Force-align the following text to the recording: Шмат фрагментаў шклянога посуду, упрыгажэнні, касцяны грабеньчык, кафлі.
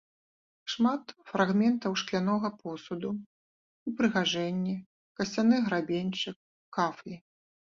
Шмат 0.75 1.03
фрагментаў 1.31 1.91
шклянога 2.03 2.49
посуду, 2.63 3.09
упрыгажэнні, 3.93 4.75
касцяны 5.21 5.55
грабеньчык, 5.67 6.37
кафлі. 6.81 7.15